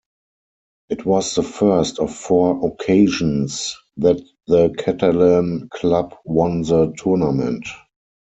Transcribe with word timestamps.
It 0.89 1.05
was 1.05 1.35
the 1.35 1.43
first 1.43 1.99
of 1.99 2.11
four 2.15 2.65
occasions 2.67 3.77
that 3.97 4.19
the 4.47 4.69
Catalan 4.75 5.69
club 5.71 6.15
won 6.25 6.63
the 6.63 6.91
tournament. 6.97 7.67